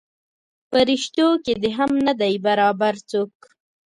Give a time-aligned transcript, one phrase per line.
[0.71, 3.35] پریشتو کې دې هم نه دی برابر څوک.